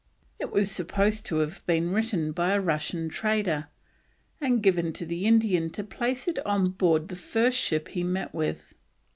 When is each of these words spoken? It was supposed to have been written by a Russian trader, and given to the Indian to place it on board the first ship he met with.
It 0.39 0.51
was 0.51 0.71
supposed 0.71 1.27
to 1.27 1.35
have 1.35 1.63
been 1.67 1.91
written 1.93 2.31
by 2.31 2.53
a 2.53 2.59
Russian 2.59 3.07
trader, 3.07 3.67
and 4.41 4.63
given 4.63 4.93
to 4.93 5.05
the 5.05 5.27
Indian 5.27 5.69
to 5.73 5.83
place 5.83 6.27
it 6.27 6.43
on 6.43 6.69
board 6.71 7.07
the 7.09 7.15
first 7.15 7.59
ship 7.59 7.89
he 7.89 8.01
met 8.03 8.33
with. 8.33 8.73